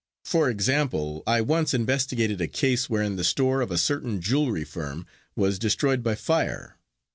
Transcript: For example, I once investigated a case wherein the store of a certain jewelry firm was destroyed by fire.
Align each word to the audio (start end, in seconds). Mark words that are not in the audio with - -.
For 0.25 0.49
example, 0.49 1.21
I 1.27 1.41
once 1.41 1.75
investigated 1.75 2.41
a 2.41 2.47
case 2.47 2.89
wherein 2.89 3.17
the 3.17 3.23
store 3.23 3.61
of 3.61 3.69
a 3.69 3.77
certain 3.77 4.19
jewelry 4.19 4.63
firm 4.65 5.05
was 5.35 5.59
destroyed 5.59 6.01
by 6.01 6.15
fire. 6.15 6.79